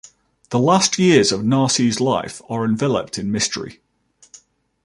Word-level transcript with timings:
The 0.49 0.57
last 0.57 0.97
years 0.97 1.31
of 1.31 1.45
Narses' 1.45 1.99
life 2.01 2.41
are 2.49 2.65
enveloped 2.65 3.19
in 3.19 3.31
mystery. 3.31 3.81